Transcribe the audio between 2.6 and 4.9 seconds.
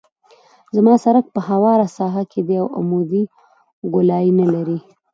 او عمودي ګولایي نلري